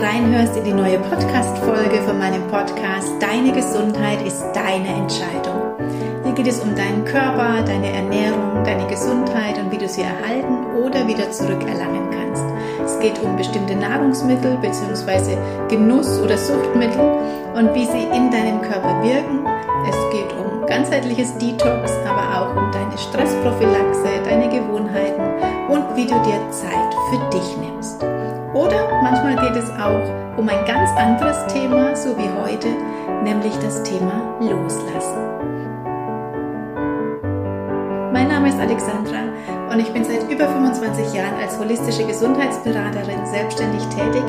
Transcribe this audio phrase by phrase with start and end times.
[0.00, 5.74] reinhörst in die neue Podcast-Folge von meinem Podcast Deine Gesundheit ist deine Entscheidung.
[6.24, 10.66] Hier geht es um deinen Körper, deine Ernährung, deine Gesundheit und wie du sie erhalten
[10.84, 12.44] oder wieder zurückerlangen kannst.
[12.84, 15.36] Es geht um bestimmte Nahrungsmittel bzw.
[15.68, 17.18] Genuss- oder Suchtmittel
[17.54, 19.46] und wie sie in deinem Körper wirken.
[19.88, 25.22] Es geht um ganzheitliches Detox, aber auch um deine Stressprophylaxe, deine Gewohnheiten
[25.68, 28.07] und wie du dir Zeit für dich nimmst.
[29.02, 32.68] Manchmal geht es auch um ein ganz anderes Thema, so wie heute,
[33.22, 35.28] nämlich das Thema Loslassen.
[38.12, 39.22] Mein Name ist Alexandra
[39.70, 44.24] und ich bin seit über 25 Jahren als holistische Gesundheitsberaterin selbstständig tätig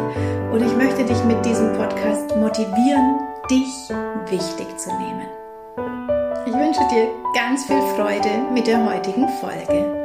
[0.51, 3.89] und ich möchte dich mit diesem Podcast motivieren, dich
[4.29, 5.25] wichtig zu nehmen.
[6.45, 9.98] Ich wünsche dir ganz viel Freude mit der heutigen Folge.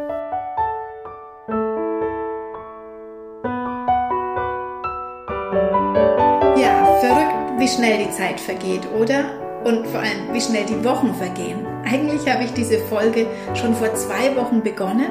[7.75, 9.25] Schnell die Zeit vergeht, oder?
[9.65, 11.67] Und vor allem, wie schnell die Wochen vergehen.
[11.85, 15.11] Eigentlich habe ich diese Folge schon vor zwei Wochen begonnen.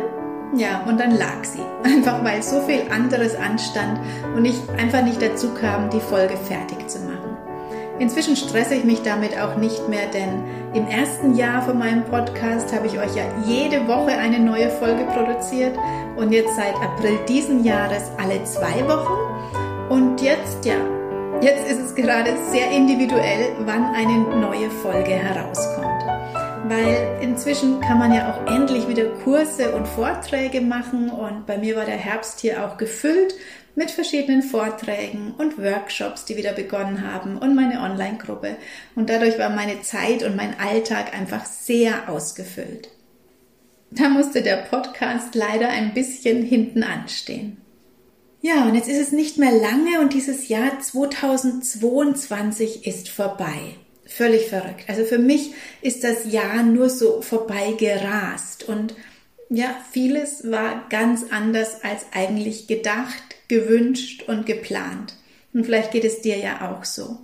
[0.56, 1.64] Ja, und dann lag sie.
[1.84, 4.00] Einfach weil so viel anderes anstand
[4.36, 7.38] und ich einfach nicht dazu kam, die Folge fertig zu machen.
[8.00, 12.74] Inzwischen stresse ich mich damit auch nicht mehr, denn im ersten Jahr von meinem Podcast
[12.74, 15.78] habe ich euch ja jede Woche eine neue Folge produziert
[16.16, 19.90] und jetzt seit April diesen Jahres alle zwei Wochen.
[19.90, 20.76] Und jetzt, ja,
[21.44, 26.02] Jetzt ist es gerade sehr individuell, wann eine neue Folge herauskommt.
[26.70, 31.76] Weil inzwischen kann man ja auch endlich wieder Kurse und Vorträge machen und bei mir
[31.76, 33.36] war der Herbst hier auch gefüllt
[33.76, 38.56] mit verschiedenen Vorträgen und Workshops, die wieder begonnen haben und meine Online-Gruppe.
[38.96, 42.88] Und dadurch war meine Zeit und mein Alltag einfach sehr ausgefüllt.
[43.92, 47.63] Da musste der Podcast leider ein bisschen hinten anstehen.
[48.46, 53.78] Ja, und jetzt ist es nicht mehr lange und dieses Jahr 2022 ist vorbei.
[54.06, 54.84] Völlig verrückt.
[54.90, 58.96] Also für mich ist das Jahr nur so vorbei gerast und
[59.50, 65.16] ja, vieles war ganz anders als eigentlich gedacht, gewünscht und geplant.
[65.54, 67.20] Und vielleicht geht es dir ja auch so.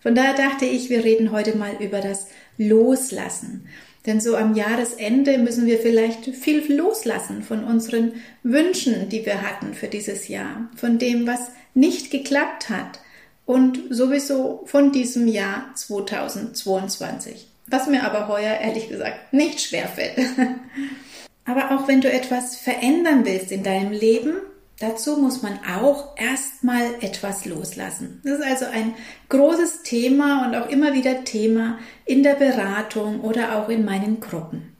[0.00, 3.68] Von daher dachte ich, wir reden heute mal über das Loslassen.
[4.06, 9.72] Denn so am Jahresende müssen wir vielleicht viel loslassen von unseren Wünschen, die wir hatten
[9.72, 11.40] für dieses Jahr, von dem, was
[11.72, 13.00] nicht geklappt hat
[13.46, 17.46] und sowieso von diesem Jahr 2022.
[17.66, 20.18] Was mir aber heuer ehrlich gesagt nicht schwerfällt.
[21.46, 24.34] aber auch wenn du etwas verändern willst in deinem Leben,
[24.80, 28.20] Dazu muss man auch erstmal etwas loslassen.
[28.24, 28.94] Das ist also ein
[29.28, 34.74] großes Thema und auch immer wieder Thema in der Beratung oder auch in meinen Gruppen.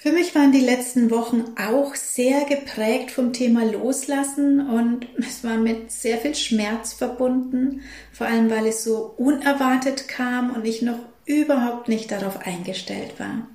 [0.00, 5.56] Für mich waren die letzten Wochen auch sehr geprägt vom Thema Loslassen und es war
[5.56, 11.00] mit sehr viel Schmerz verbunden, vor allem weil es so unerwartet kam und ich noch
[11.26, 13.48] überhaupt nicht darauf eingestellt war.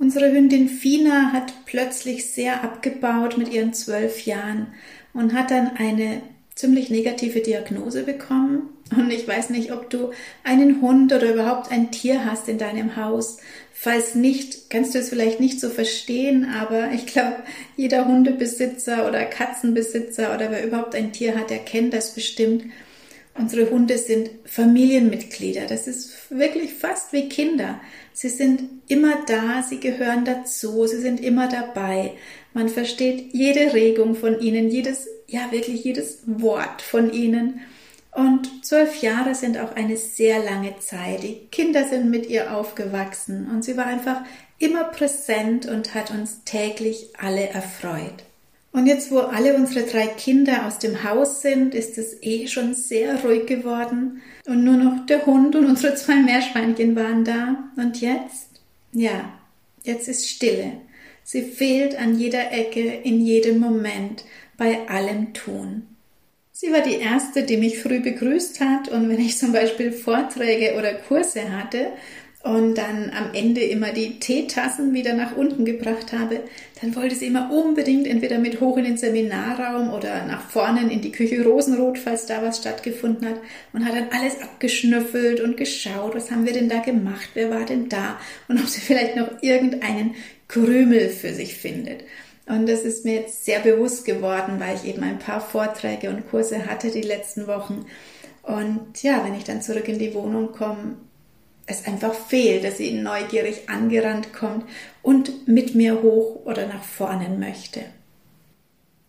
[0.00, 4.68] Unsere Hündin Fina hat plötzlich sehr abgebaut mit ihren zwölf Jahren
[5.12, 6.22] und hat dann eine
[6.54, 8.68] ziemlich negative Diagnose bekommen.
[8.96, 10.12] Und ich weiß nicht, ob du
[10.44, 13.38] einen Hund oder überhaupt ein Tier hast in deinem Haus.
[13.72, 17.36] Falls nicht, kannst du es vielleicht nicht so verstehen, aber ich glaube,
[17.76, 22.64] jeder Hundebesitzer oder Katzenbesitzer oder wer überhaupt ein Tier hat, der kennt das bestimmt.
[23.38, 25.66] Unsere Hunde sind Familienmitglieder.
[25.66, 27.80] Das ist wirklich fast wie Kinder.
[28.12, 32.14] Sie sind immer da, sie gehören dazu, sie sind immer dabei.
[32.52, 37.60] Man versteht jede Regung von ihnen, jedes, ja wirklich jedes Wort von ihnen.
[38.10, 41.22] Und zwölf Jahre sind auch eine sehr lange Zeit.
[41.22, 44.22] Die Kinder sind mit ihr aufgewachsen und sie war einfach
[44.58, 48.24] immer präsent und hat uns täglich alle erfreut.
[48.72, 52.74] Und jetzt, wo alle unsere drei Kinder aus dem Haus sind, ist es eh schon
[52.74, 54.22] sehr ruhig geworden.
[54.46, 57.70] Und nur noch der Hund und unsere zwei Meerschweinchen waren da.
[57.76, 58.60] Und jetzt?
[58.92, 59.32] Ja,
[59.82, 60.72] jetzt ist Stille.
[61.24, 64.24] Sie fehlt an jeder Ecke, in jedem Moment,
[64.56, 65.82] bei allem Tun.
[66.60, 70.74] Sie war die erste, die mich früh begrüßt hat und wenn ich zum Beispiel Vorträge
[70.76, 71.92] oder Kurse hatte,
[72.48, 76.40] und dann am Ende immer die Teetassen wieder nach unten gebracht habe,
[76.80, 81.02] dann wollte sie immer unbedingt entweder mit hoch in den Seminarraum oder nach vorne in
[81.02, 83.36] die Küche Rosenrot, falls da was stattgefunden hat,
[83.74, 87.66] und hat dann alles abgeschnüffelt und geschaut, was haben wir denn da gemacht, wer war
[87.66, 88.18] denn da
[88.48, 90.14] und ob sie vielleicht noch irgendeinen
[90.48, 92.04] Krümel für sich findet.
[92.46, 96.30] Und das ist mir jetzt sehr bewusst geworden, weil ich eben ein paar Vorträge und
[96.30, 97.84] Kurse hatte die letzten Wochen.
[98.42, 100.96] Und ja, wenn ich dann zurück in die Wohnung komme,
[101.68, 104.64] es einfach fehlt, dass sie neugierig angerannt kommt
[105.02, 107.80] und mit mir hoch oder nach vorne möchte.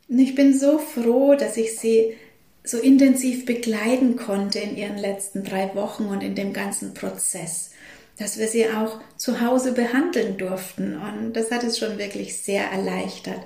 [0.09, 2.15] Und ich bin so froh, dass ich sie
[2.63, 7.71] so intensiv begleiten konnte in ihren letzten drei Wochen und in dem ganzen Prozess,
[8.17, 10.97] dass wir sie auch zu Hause behandeln durften.
[10.97, 13.39] Und das hat es schon wirklich sehr erleichtert.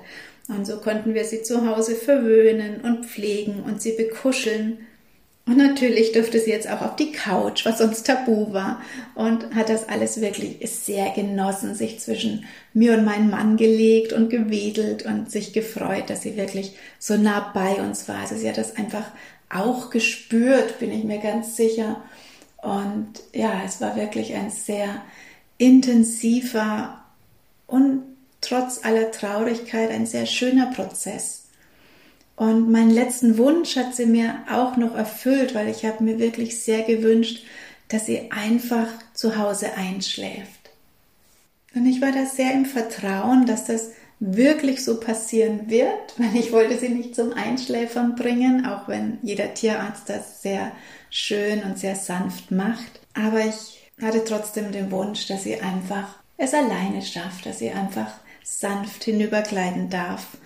[0.48, 4.86] Und so konnten wir sie zu Hause verwöhnen und pflegen und sie bekuscheln.
[5.46, 8.80] Und natürlich durfte sie jetzt auch auf die Couch, was sonst tabu war,
[9.14, 14.30] und hat das alles wirklich sehr genossen, sich zwischen mir und meinem Mann gelegt und
[14.30, 18.20] gewedelt und sich gefreut, dass sie wirklich so nah bei uns war.
[18.20, 19.04] Also sie hat das einfach
[19.50, 22.02] auch gespürt, bin ich mir ganz sicher.
[22.62, 25.02] Und ja, es war wirklich ein sehr
[25.58, 27.04] intensiver
[27.66, 28.02] und
[28.40, 31.43] trotz aller Traurigkeit ein sehr schöner Prozess.
[32.36, 36.60] Und meinen letzten Wunsch hat sie mir auch noch erfüllt, weil ich habe mir wirklich
[36.60, 37.44] sehr gewünscht,
[37.88, 40.70] dass sie einfach zu Hause einschläft.
[41.74, 46.52] Und ich war da sehr im Vertrauen, dass das wirklich so passieren wird, weil ich
[46.52, 50.72] wollte sie nicht zum Einschläfern bringen, auch wenn jeder Tierarzt das sehr
[51.10, 53.00] schön und sehr sanft macht.
[53.14, 58.12] Aber ich hatte trotzdem den Wunsch, dass sie einfach es alleine schafft, dass sie einfach
[58.42, 60.36] sanft hinübergleiten darf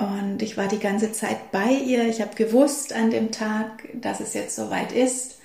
[0.00, 2.08] und ich war die ganze Zeit bei ihr.
[2.08, 5.40] Ich habe gewusst an dem Tag, dass es jetzt soweit ist.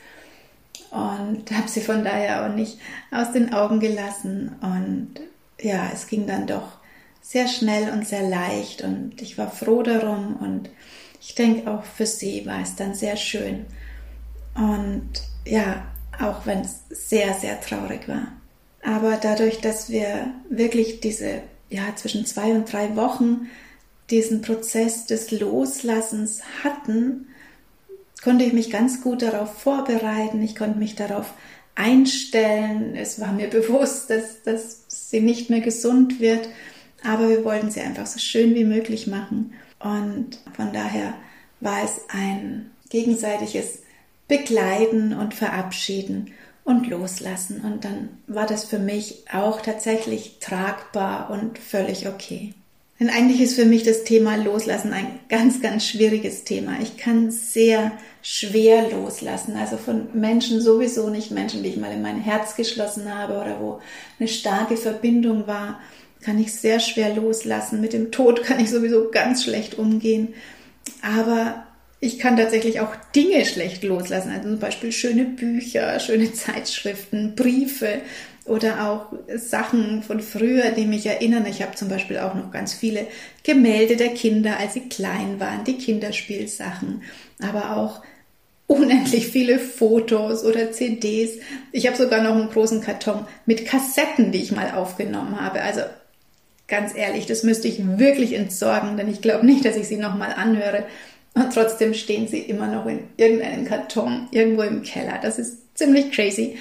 [0.92, 2.80] Und habe sie von daher auch nicht
[3.12, 4.56] aus den Augen gelassen.
[4.62, 5.16] Und
[5.60, 6.78] ja, es ging dann doch
[7.22, 8.82] sehr schnell und sehr leicht.
[8.82, 10.38] Und ich war froh darum.
[10.38, 10.70] Und
[11.20, 13.66] ich denke, auch für sie war es dann sehr schön.
[14.54, 15.10] Und
[15.46, 15.86] ja,
[16.18, 18.28] auch wenn es sehr, sehr traurig war.
[18.86, 23.48] Aber dadurch, dass wir wirklich diese, ja, zwischen zwei und drei Wochen
[24.10, 27.28] diesen Prozess des Loslassens hatten,
[28.24, 31.34] konnte ich mich ganz gut darauf vorbereiten, ich konnte mich darauf
[31.76, 36.50] einstellen, es war mir bewusst, dass, dass sie nicht mehr gesund wird,
[37.04, 39.54] aber wir wollten sie einfach so schön wie möglich machen.
[39.80, 41.14] Und von daher
[41.60, 43.84] war es ein gegenseitiges
[44.28, 46.32] Begleiten und Verabschieden
[46.64, 47.62] und Loslassen.
[47.62, 52.54] Und dann war das für mich auch tatsächlich tragbar und völlig okay.
[53.00, 56.78] Denn eigentlich ist für mich das Thema Loslassen ein ganz, ganz schwieriges Thema.
[56.82, 59.58] Ich kann sehr schwer loslassen.
[59.58, 63.60] Also von Menschen sowieso nicht Menschen, die ich mal in mein Herz geschlossen habe oder
[63.60, 63.82] wo
[64.18, 65.82] eine starke Verbindung war,
[66.22, 67.82] kann ich sehr schwer loslassen.
[67.82, 70.34] Mit dem Tod kann ich sowieso ganz schlecht umgehen.
[71.02, 71.66] Aber
[72.00, 74.32] ich kann tatsächlich auch Dinge schlecht loslassen.
[74.32, 78.02] Also zum Beispiel schöne Bücher, schöne Zeitschriften, Briefe
[78.46, 81.46] oder auch Sachen von früher, die mich erinnern.
[81.48, 83.08] Ich habe zum Beispiel auch noch ganz viele
[83.44, 87.02] Gemälde der Kinder, als sie klein waren, die Kinderspielsachen,
[87.42, 88.02] aber auch
[88.68, 91.40] unendlich viele Fotos oder CDs.
[91.72, 95.62] Ich habe sogar noch einen großen Karton mit Kassetten, die ich mal aufgenommen habe.
[95.62, 95.82] Also
[96.68, 100.34] ganz ehrlich, das müsste ich wirklich entsorgen, denn ich glaube nicht, dass ich sie nochmal
[100.34, 100.86] anhöre.
[101.36, 105.20] Und trotzdem stehen sie immer noch in irgendeinem Karton irgendwo im Keller.
[105.22, 106.58] Das ist ziemlich crazy.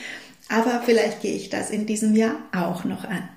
[0.49, 3.29] Aber vielleicht gehe ich das in diesem Jahr auch noch an.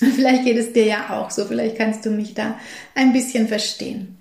[0.00, 2.58] Und vielleicht geht es dir ja auch so, vielleicht kannst du mich da
[2.94, 4.16] ein bisschen verstehen.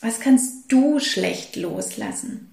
[0.00, 2.52] Was kannst du schlecht loslassen?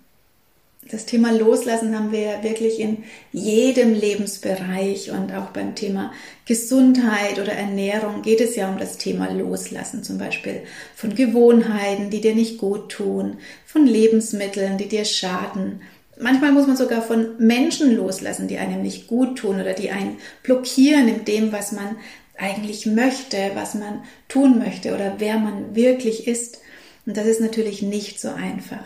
[0.92, 6.14] Das Thema Loslassen haben wir ja wirklich in jedem Lebensbereich und auch beim Thema
[6.46, 10.62] Gesundheit oder Ernährung geht es ja um das Thema Loslassen, zum Beispiel
[10.96, 15.82] von Gewohnheiten, die dir nicht gut tun, von Lebensmitteln, die dir schaden,
[16.20, 20.18] Manchmal muss man sogar von Menschen loslassen, die einem nicht gut tun oder die einen
[20.44, 21.98] blockieren in dem, was man
[22.38, 26.60] eigentlich möchte, was man tun möchte oder wer man wirklich ist.
[27.06, 28.84] Und das ist natürlich nicht so einfach.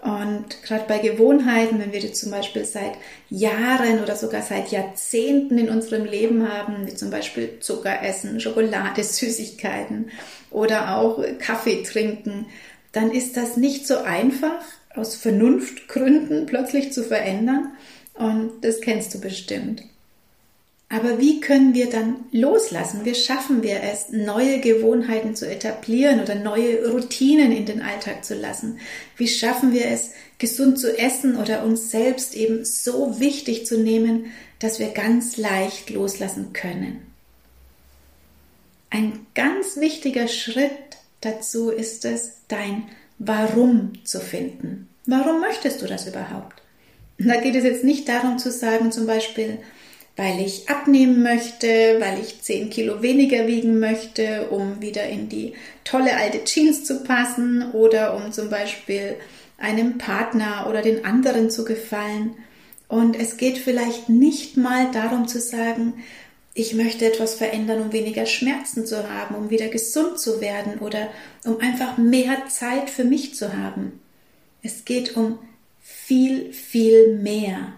[0.00, 2.92] Und gerade bei Gewohnheiten, wenn wir die zum Beispiel seit
[3.30, 9.02] Jahren oder sogar seit Jahrzehnten in unserem Leben haben, wie zum Beispiel Zucker essen, Schokolade,
[9.02, 10.10] Süßigkeiten
[10.50, 12.46] oder auch Kaffee trinken,
[12.92, 14.62] dann ist das nicht so einfach,
[14.94, 17.72] aus Vernunftgründen plötzlich zu verändern.
[18.14, 19.82] Und das kennst du bestimmt.
[20.90, 23.04] Aber wie können wir dann loslassen?
[23.04, 28.34] Wie schaffen wir es, neue Gewohnheiten zu etablieren oder neue Routinen in den Alltag zu
[28.34, 28.78] lassen?
[29.18, 34.32] Wie schaffen wir es, gesund zu essen oder uns selbst eben so wichtig zu nehmen,
[34.60, 37.02] dass wir ganz leicht loslassen können?
[38.88, 40.70] Ein ganz wichtiger Schritt
[41.20, 42.84] dazu ist es, dein
[43.18, 44.88] Warum zu finden.
[45.06, 46.62] Warum möchtest du das überhaupt?
[47.18, 49.58] da geht es jetzt nicht darum zu sagen, zum Beispiel,
[50.16, 55.54] weil ich abnehmen möchte, weil ich 10 Kilo weniger wiegen möchte, um wieder in die
[55.84, 59.16] tolle alte Jeans zu passen oder um zum Beispiel
[59.58, 62.34] einem Partner oder den anderen zu gefallen.
[62.86, 65.94] Und es geht vielleicht nicht mal darum zu sagen,
[66.58, 71.08] ich möchte etwas verändern, um weniger Schmerzen zu haben, um wieder gesund zu werden oder
[71.44, 74.00] um einfach mehr Zeit für mich zu haben.
[74.60, 75.38] Es geht um
[75.80, 77.74] viel, viel mehr.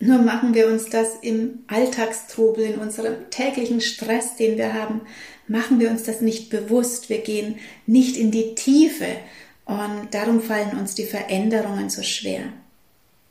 [0.00, 5.02] Nur machen wir uns das im Alltagstrubel, in unserem täglichen Stress, den wir haben,
[5.46, 7.08] machen wir uns das nicht bewusst.
[7.08, 9.06] Wir gehen nicht in die Tiefe
[9.66, 12.42] und darum fallen uns die Veränderungen so schwer.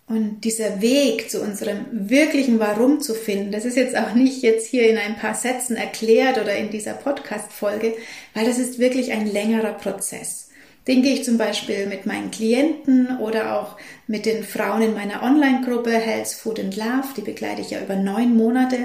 [0.08, 4.68] Und dieser Weg zu unserem wirklichen Warum zu finden, das ist jetzt auch nicht jetzt
[4.68, 7.96] hier in ein paar Sätzen erklärt oder in dieser Podcast-Folge,
[8.36, 10.50] weil das ist wirklich ein längerer Prozess.
[10.88, 15.24] Den gehe ich zum Beispiel mit meinen Klienten oder auch mit den Frauen in meiner
[15.24, 17.08] Online-Gruppe Health, Food and Love.
[17.18, 18.78] Die begleite ich ja über neun Monate.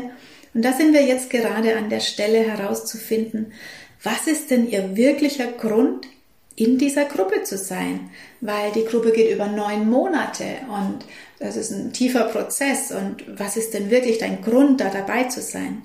[0.55, 3.53] Und da sind wir jetzt gerade an der Stelle herauszufinden,
[4.03, 6.07] was ist denn ihr wirklicher Grund,
[6.61, 8.11] in dieser Gruppe zu sein,
[8.43, 11.07] weil die Gruppe geht über neun Monate und
[11.39, 15.41] das ist ein tiefer Prozess und was ist denn wirklich dein Grund, da dabei zu
[15.41, 15.81] sein?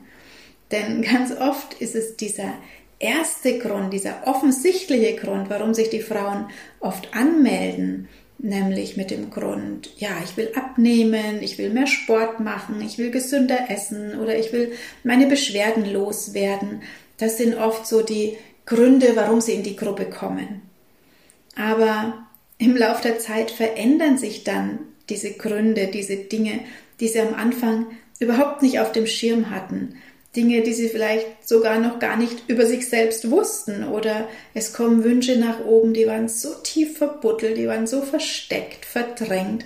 [0.72, 2.54] Denn ganz oft ist es dieser
[3.00, 6.50] erste Grund, dieser offensichtliche Grund, warum sich die Frauen
[6.82, 12.82] oft anmelden, nämlich mit dem Grund, ja, ich will abnehmen, ich will mehr Sport machen,
[12.86, 14.74] ich will gesünder essen oder ich will
[15.06, 16.82] meine Beschwerden loswerden.
[17.18, 20.62] Das sind oft so die Gründe, warum sie in die Gruppe kommen.
[21.56, 24.80] Aber im Laufe der Zeit verändern sich dann
[25.10, 26.62] diese Gründe, diese Dinge,
[27.00, 27.88] die sie am Anfang
[28.20, 29.96] überhaupt nicht auf dem Schirm hatten.
[30.36, 33.86] Dinge, die sie vielleicht sogar noch gar nicht über sich selbst wussten.
[33.86, 38.86] Oder es kommen Wünsche nach oben, die waren so tief verbuddelt, die waren so versteckt,
[38.86, 39.66] verdrängt,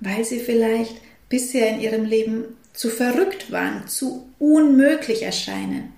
[0.00, 0.96] weil sie vielleicht
[1.28, 5.92] bisher in ihrem Leben zu verrückt waren, zu unmöglich erscheinen.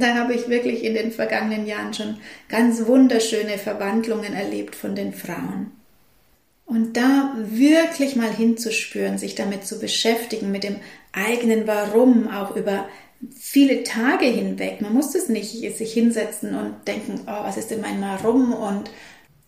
[0.00, 2.16] Da habe ich wirklich in den vergangenen Jahren schon
[2.48, 5.72] ganz wunderschöne Verwandlungen erlebt von den Frauen.
[6.64, 10.76] Und da wirklich mal hinzuspüren, sich damit zu beschäftigen, mit dem
[11.12, 12.88] eigenen Warum, auch über
[13.38, 14.80] viele Tage hinweg.
[14.80, 18.90] Man muss es nicht sich hinsetzen und denken, oh, was ist denn mein Warum und,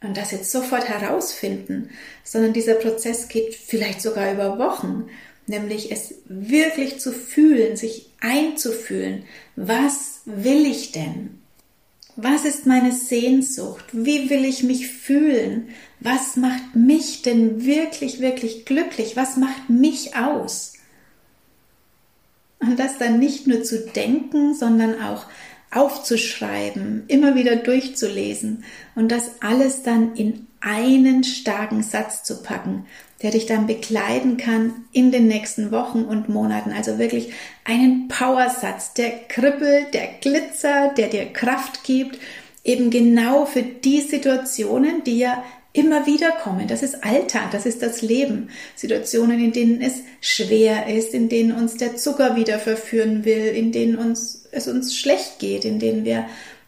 [0.02, 1.90] und das jetzt sofort herausfinden,
[2.24, 5.08] sondern dieser Prozess geht vielleicht sogar über Wochen
[5.46, 9.24] nämlich es wirklich zu fühlen, sich einzufühlen.
[9.54, 11.40] Was will ich denn?
[12.16, 13.84] Was ist meine Sehnsucht?
[13.92, 15.68] Wie will ich mich fühlen?
[16.00, 19.16] Was macht mich denn wirklich, wirklich glücklich?
[19.16, 20.74] Was macht mich aus?
[22.60, 25.26] Und das dann nicht nur zu denken, sondern auch
[25.74, 28.64] aufzuschreiben, immer wieder durchzulesen
[28.94, 32.86] und das alles dann in einen starken Satz zu packen,
[33.22, 36.72] der dich dann begleiten kann in den nächsten Wochen und Monaten.
[36.72, 37.32] Also wirklich
[37.64, 42.18] einen Powersatz, der kribbelt, der glitzer, der dir Kraft gibt,
[42.64, 45.42] eben genau für die Situationen, die ja
[45.74, 46.68] immer wieder kommen.
[46.68, 48.48] Das ist Alltag, das ist das Leben.
[48.76, 53.72] Situationen, in denen es schwer ist, in denen uns der Zucker wieder verführen will, in
[53.72, 56.26] denen uns, es uns schlecht geht, in denen wir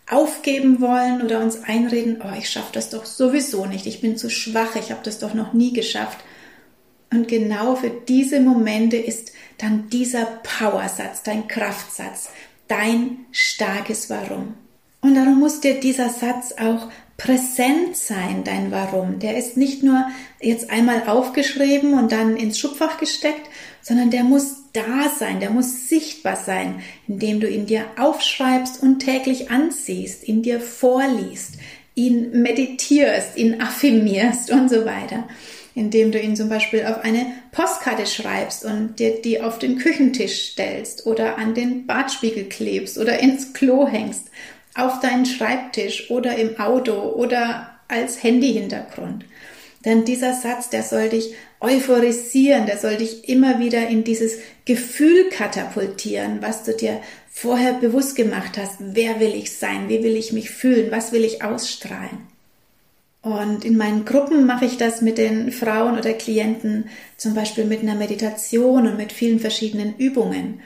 [0.08, 4.30] aufgeben wollen oder uns einreden, oh, ich schaffe das doch sowieso nicht, ich bin zu
[4.30, 6.18] schwach, ich habe das doch noch nie geschafft.
[7.12, 12.30] Und genau für diese Momente ist dann dieser Powersatz, dein Kraftsatz,
[12.68, 14.54] dein starkes Warum.
[15.00, 19.18] Und darum muss dir dieser Satz auch präsent sein, dein Warum.
[19.18, 20.06] Der ist nicht nur
[20.40, 23.48] jetzt einmal aufgeschrieben und dann ins Schubfach gesteckt,
[23.80, 28.98] sondern der muss da sein, der muss sichtbar sein, indem du ihn dir aufschreibst und
[28.98, 31.54] täglich ansiehst, ihn dir vorliest,
[31.94, 35.26] ihn meditierst, ihn affirmierst und so weiter.
[35.74, 40.52] Indem du ihn zum Beispiel auf eine Postkarte schreibst und dir die auf den Küchentisch
[40.52, 44.30] stellst oder an den Badspiegel klebst oder ins Klo hängst,
[44.76, 49.24] auf deinen Schreibtisch oder im Auto oder als Handyhintergrund.
[49.84, 55.30] Denn dieser Satz, der soll dich euphorisieren, der soll dich immer wieder in dieses Gefühl
[55.30, 58.76] katapultieren, was du dir vorher bewusst gemacht hast.
[58.80, 59.88] Wer will ich sein?
[59.88, 60.90] Wie will ich mich fühlen?
[60.90, 62.26] Was will ich ausstrahlen?
[63.22, 67.82] Und in meinen Gruppen mache ich das mit den Frauen oder Klienten zum Beispiel mit
[67.82, 70.60] einer Meditation und mit vielen verschiedenen Übungen.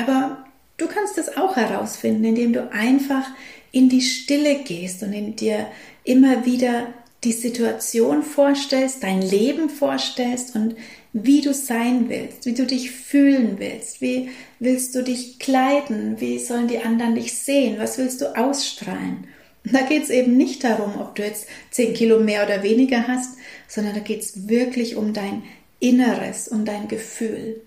[0.00, 0.43] Aber
[0.84, 3.26] du kannst es auch herausfinden, indem du einfach
[3.72, 5.66] in die Stille gehst und in dir
[6.04, 6.92] immer wieder
[7.24, 10.76] die Situation vorstellst, dein Leben vorstellst und
[11.14, 16.38] wie du sein willst, wie du dich fühlen willst, wie willst du dich kleiden, wie
[16.38, 19.26] sollen die anderen dich sehen, was willst du ausstrahlen.
[19.64, 23.38] Da geht es eben nicht darum, ob du jetzt 10 Kilo mehr oder weniger hast,
[23.66, 25.44] sondern da geht es wirklich um dein
[25.80, 27.62] Inneres, um dein Gefühl.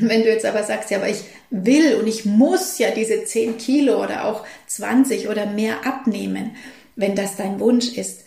[0.00, 3.58] Wenn du jetzt aber sagst, ja, aber ich will und ich muss ja diese 10
[3.58, 6.56] Kilo oder auch 20 oder mehr abnehmen,
[6.96, 8.24] wenn das dein Wunsch ist,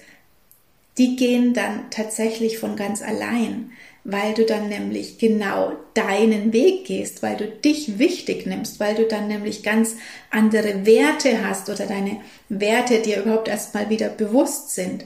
[0.97, 3.71] die gehen dann tatsächlich von ganz allein,
[4.03, 9.05] weil du dann nämlich genau deinen Weg gehst, weil du dich wichtig nimmst, weil du
[9.05, 9.95] dann nämlich ganz
[10.31, 12.17] andere Werte hast oder deine
[12.49, 15.05] Werte dir überhaupt erstmal wieder bewusst sind.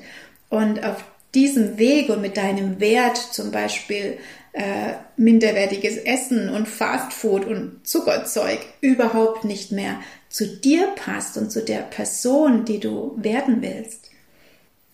[0.49, 1.03] Und auf
[1.35, 4.17] diesem Weg und mit deinem Wert zum Beispiel
[4.53, 9.99] äh, minderwertiges Essen und Fastfood und Zuckerzeug überhaupt nicht mehr
[10.29, 14.11] zu dir passt und zu der Person, die du werden willst.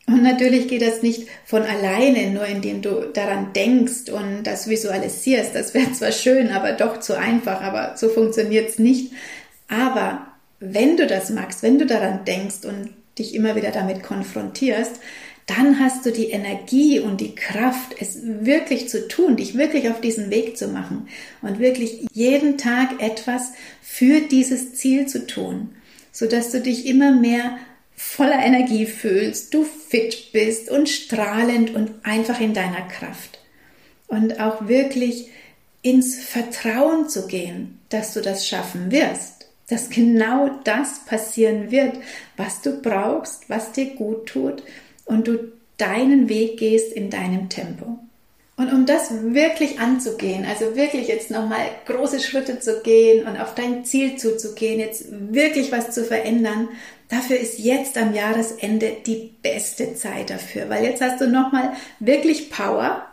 [0.08, 5.54] Und natürlich geht das nicht von alleine, nur indem du daran denkst und das visualisierst.
[5.56, 9.14] Das wäre zwar schön, aber doch zu einfach, aber so funktioniert es nicht.
[9.68, 10.28] Aber
[10.60, 15.00] wenn du das magst, wenn du daran denkst und dich immer wieder damit konfrontierst,
[15.48, 20.00] dann hast du die Energie und die Kraft, es wirklich zu tun, dich wirklich auf
[20.02, 21.08] diesen Weg zu machen
[21.42, 25.76] und wirklich jeden Tag etwas für dieses Ziel zu tun,
[26.12, 27.58] sodass du dich immer mehr
[27.96, 33.40] voller Energie fühlst, du fit bist und strahlend und einfach in deiner Kraft.
[34.08, 35.30] Und auch wirklich
[35.82, 41.96] ins Vertrauen zu gehen, dass du das schaffen wirst, dass genau das passieren wird,
[42.38, 44.64] was du brauchst, was dir gut tut
[45.06, 48.00] und du deinen Weg gehst in deinem Tempo.
[48.62, 53.56] Und um das wirklich anzugehen, also wirklich jetzt nochmal große Schritte zu gehen und auf
[53.56, 56.70] dein Ziel zuzugehen, jetzt wirklich was zu verändern,
[57.10, 62.52] dafür ist jetzt am Jahresende die beste Zeit dafür, weil jetzt hast du nochmal wirklich
[62.52, 63.08] Power,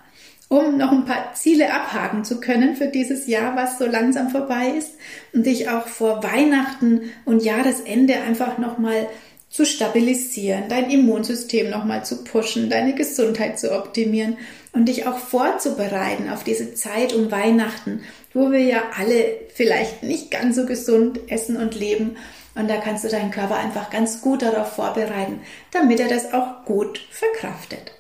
[0.49, 4.75] um noch ein paar Ziele abhaken zu können für dieses Jahr, was so langsam vorbei
[4.77, 4.93] ist
[5.33, 9.09] und dich auch vor Weihnachten und Jahresende einfach nochmal
[9.51, 14.37] zu stabilisieren, dein Immunsystem nochmal zu pushen, deine Gesundheit zu optimieren
[14.73, 18.03] und dich auch vorzubereiten auf diese Zeit um Weihnachten,
[18.35, 22.17] wo wir ja alle vielleicht nicht ganz so gesund essen und leben.
[22.55, 25.41] Und da kannst du deinen Körper einfach ganz gut darauf vorbereiten,
[25.71, 27.98] damit er das auch gut verkraftet.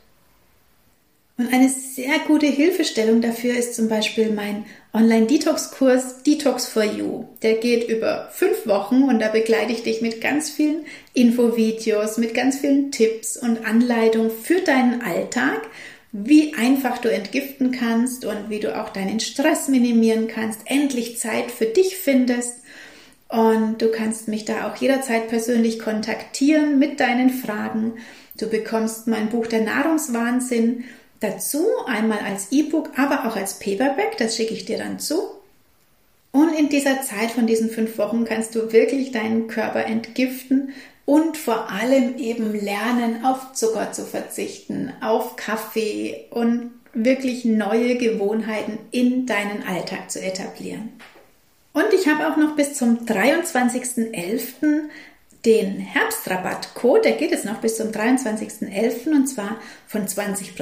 [1.38, 7.26] Und eine sehr gute Hilfestellung dafür ist zum Beispiel mein Online-Detox-Kurs Detox for You.
[7.42, 10.85] Der geht über fünf Wochen und da begleite ich dich mit ganz vielen
[11.15, 15.60] Infovideos, mit ganz vielen Tipps und Anleitungen für deinen Alltag,
[16.10, 21.52] wie einfach du entgiften kannst und wie du auch deinen Stress minimieren kannst, endlich Zeit
[21.52, 22.56] für dich findest.
[23.28, 27.93] Und du kannst mich da auch jederzeit persönlich kontaktieren mit deinen Fragen.
[28.36, 30.82] Du bekommst mein Buch Der Nahrungswahnsinn
[31.21, 35.23] dazu, einmal als E-Book, aber auch als Paperback, das schicke ich dir dann zu.
[36.33, 40.73] Und in dieser Zeit von diesen fünf Wochen kannst du wirklich deinen Körper entgiften
[41.04, 48.78] und vor allem eben lernen, auf Zucker zu verzichten, auf Kaffee und wirklich neue Gewohnheiten
[48.91, 50.91] in deinen Alltag zu etablieren.
[51.73, 54.89] Und ich habe auch noch bis zum 23.11
[55.49, 59.06] den Herbstrabattcode, der geht jetzt noch bis zum 23.11.
[59.06, 59.56] und zwar
[59.87, 60.52] von 20%.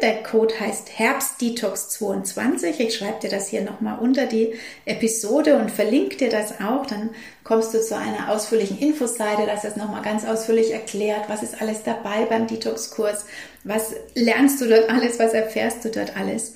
[0.00, 2.78] Der Code heißt Herbstdetox22.
[2.78, 4.52] Ich schreibe dir das hier nochmal unter die
[4.84, 6.86] Episode und verlinke dir das auch.
[6.86, 7.10] Dann
[7.42, 11.82] kommst du zu einer ausführlichen Infoseite, das ist nochmal ganz ausführlich erklärt, was ist alles
[11.82, 13.24] dabei beim Detox-Kurs,
[13.64, 16.54] was lernst du dort alles, was erfährst du dort alles.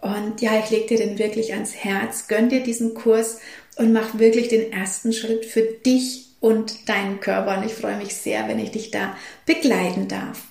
[0.00, 3.40] Und ja, ich lege dir den wirklich ans Herz, gönn dir diesen Kurs
[3.76, 7.58] und mach wirklich den ersten Schritt für dich und deinen Körper.
[7.58, 10.42] Und ich freue mich sehr, wenn ich dich da begleiten darf.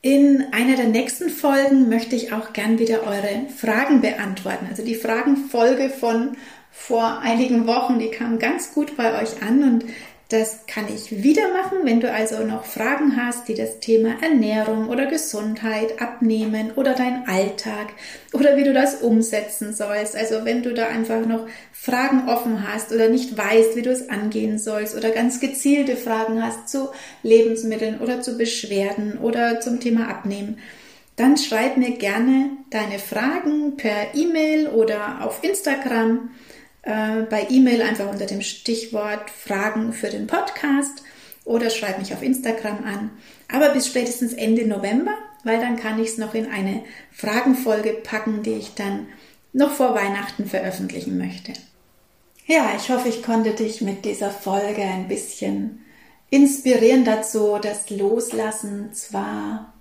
[0.00, 4.66] In einer der nächsten Folgen möchte ich auch gern wieder eure Fragen beantworten.
[4.68, 6.36] Also die Fragenfolge von
[6.72, 9.84] vor einigen Wochen, die kam ganz gut bei euch an und
[10.32, 14.88] das kann ich wieder machen, wenn du also noch Fragen hast, die das Thema Ernährung
[14.88, 17.88] oder Gesundheit abnehmen oder dein Alltag
[18.32, 20.16] oder wie du das umsetzen sollst.
[20.16, 24.08] Also wenn du da einfach noch Fragen offen hast oder nicht weißt, wie du es
[24.08, 26.88] angehen sollst oder ganz gezielte Fragen hast zu
[27.22, 30.58] Lebensmitteln oder zu Beschwerden oder zum Thema Abnehmen,
[31.16, 36.30] dann schreib mir gerne deine Fragen per E-Mail oder auf Instagram
[36.82, 41.02] äh, bei E-Mail einfach unter dem Stichwort Fragen für den Podcast
[41.44, 43.10] oder schreib mich auf Instagram an.
[43.52, 45.14] Aber bis spätestens Ende November,
[45.44, 49.06] weil dann kann ich es noch in eine Fragenfolge packen, die ich dann
[49.52, 51.52] noch vor Weihnachten veröffentlichen möchte.
[52.46, 55.84] Ja, ich hoffe, ich konnte dich mit dieser Folge ein bisschen
[56.30, 59.72] inspirieren dazu, dass Loslassen zwar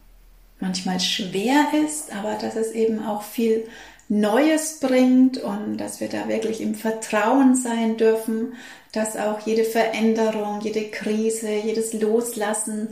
[0.60, 3.68] manchmal schwer ist, aber dass es eben auch viel
[4.12, 8.56] Neues bringt und dass wir da wirklich im Vertrauen sein dürfen,
[8.92, 12.90] dass auch jede Veränderung, jede Krise, jedes Loslassen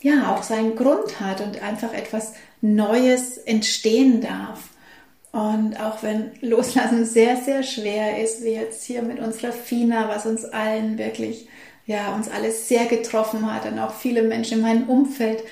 [0.00, 4.68] ja auch seinen Grund hat und einfach etwas Neues entstehen darf.
[5.32, 10.26] Und auch wenn Loslassen sehr, sehr schwer ist, wie jetzt hier mit unserer Fina, was
[10.26, 11.48] uns allen wirklich,
[11.86, 15.42] ja, uns alles sehr getroffen hat und auch viele Menschen in meinem Umfeld,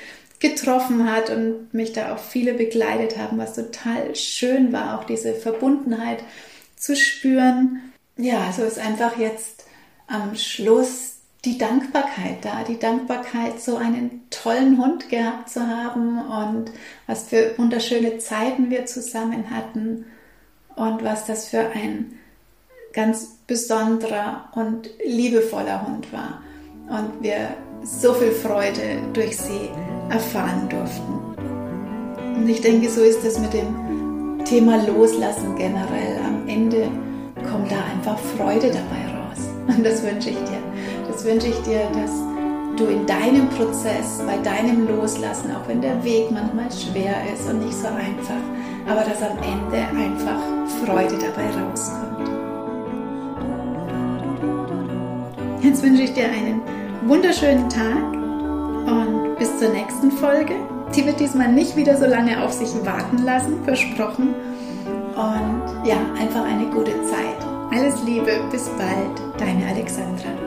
[0.41, 5.35] getroffen hat und mich da auch viele begleitet haben, was total schön war, auch diese
[5.35, 6.23] Verbundenheit
[6.77, 7.93] zu spüren.
[8.17, 9.65] Ja, so ist einfach jetzt
[10.07, 16.73] am Schluss die Dankbarkeit da, die Dankbarkeit, so einen tollen Hund gehabt zu haben und
[17.07, 20.07] was für wunderschöne Zeiten wir zusammen hatten
[20.75, 22.19] und was das für ein
[22.93, 26.43] ganz besonderer und liebevoller Hund war.
[26.89, 29.71] Und wir so viel Freude durch sie
[30.11, 31.37] erfahren durften.
[32.37, 36.19] Und ich denke, so ist es mit dem Thema Loslassen generell.
[36.25, 36.89] Am Ende
[37.49, 39.49] kommt da einfach Freude dabei raus.
[39.69, 40.59] Und das wünsche ich dir.
[41.09, 42.11] Das wünsche ich dir, dass
[42.77, 47.65] du in deinem Prozess, bei deinem Loslassen, auch wenn der Weg manchmal schwer ist und
[47.65, 48.43] nicht so einfach,
[48.87, 50.41] aber dass am Ende einfach
[50.85, 52.31] Freude dabei rauskommt.
[55.63, 56.61] Jetzt wünsche ich dir einen
[57.09, 60.55] wunderschönen Tag und bis zur nächsten Folge.
[60.91, 64.35] Sie wird diesmal nicht wieder so lange auf sich warten lassen, versprochen.
[65.15, 67.47] Und ja, einfach eine gute Zeit.
[67.71, 70.46] Alles Liebe, bis bald, deine Alexandra.